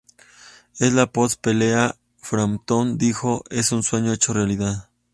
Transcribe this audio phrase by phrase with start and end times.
[0.87, 1.85] En la post-pelea,
[2.29, 4.89] Frampton dijo: "Es un sueño hecho realidad.